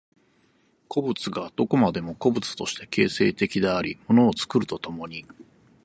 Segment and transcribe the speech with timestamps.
[0.87, 5.27] 個物がどこまでも個物として形成的であり物を作ると共に、